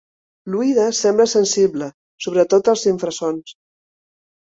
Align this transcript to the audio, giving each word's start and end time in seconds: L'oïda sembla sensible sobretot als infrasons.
L'oïda 0.53 0.85
sembla 1.01 1.27
sensible 1.35 1.91
sobretot 2.27 2.75
als 2.77 2.89
infrasons. 2.97 3.59